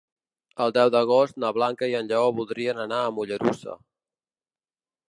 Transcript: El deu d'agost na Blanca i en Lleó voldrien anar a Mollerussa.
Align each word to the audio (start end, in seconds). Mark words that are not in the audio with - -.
El 0.63 0.71
deu 0.77 0.89
d'agost 0.95 1.37
na 1.43 1.51
Blanca 1.59 1.91
i 1.91 1.93
en 2.01 2.09
Lleó 2.13 2.33
voldrien 2.41 2.83
anar 2.87 3.05
a 3.05 3.13
Mollerussa. 3.21 3.79